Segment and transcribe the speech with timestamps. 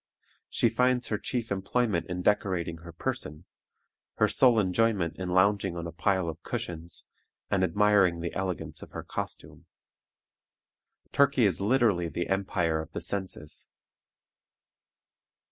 [0.49, 3.45] She finds her chief employment in decorating her person,
[4.15, 7.05] her sole enjoyment in lounging on a pile of cushions,
[7.51, 9.67] and admiring the elegance of her costume.
[11.11, 13.69] Turkey is literally the empire of the senses.